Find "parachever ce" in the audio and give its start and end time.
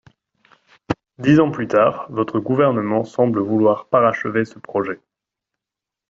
3.87-4.57